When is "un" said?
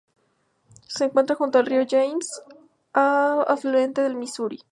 2.95-3.45